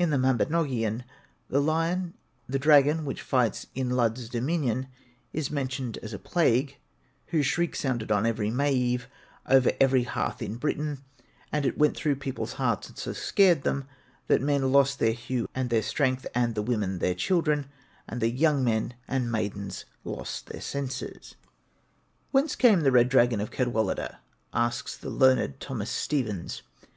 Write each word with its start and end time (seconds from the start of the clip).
In 0.00 0.10
the 0.10 0.16
'Mabinogion,' 0.18 1.04
the 1.48 2.58
dragon 2.58 3.04
which 3.04 3.22
fights 3.22 3.68
in 3.72 3.90
Lludd's 3.90 4.28
dominion 4.28 4.88
is 5.32 5.48
mentioned 5.52 5.96
as 6.02 6.12
a 6.12 6.18
plague, 6.18 6.76
whose 7.26 7.46
shriek 7.46 7.76
sounded 7.76 8.10
on 8.10 8.26
every 8.26 8.50
May 8.50 8.72
eve 8.72 9.06
over 9.46 9.70
every 9.80 10.02
hearth 10.02 10.42
in 10.42 10.56
Britain; 10.56 11.04
and 11.52 11.64
it 11.64 11.78
'went 11.78 11.96
through 11.96 12.16
people's 12.16 12.54
hearts, 12.54 12.88
and 12.88 12.98
so 12.98 13.12
scared 13.12 13.62
them, 13.62 13.86
that 14.26 14.40
the 14.40 14.44
men 14.46 14.72
lost 14.72 14.98
their 14.98 15.12
hue 15.12 15.48
and 15.54 15.70
their 15.70 15.82
strength, 15.82 16.26
and 16.34 16.56
the 16.56 16.62
women 16.62 16.98
their 16.98 17.14
children, 17.14 17.66
and 18.08 18.20
the 18.20 18.28
young 18.28 18.64
men 18.64 18.94
and 19.06 19.30
maidens 19.30 19.84
lost 20.02 20.48
their 20.48 20.60
senses.' 20.60 21.36
'Whence 22.32 22.56
came 22.56 22.80
the 22.80 22.90
red 22.90 23.08
dragon 23.08 23.40
of 23.40 23.52
Cadwaladr?' 23.52 24.16
asks 24.52 24.96
the 24.96 25.10
learned 25.10 25.60
Thomas 25.60 25.90
Stephens. 25.90 26.62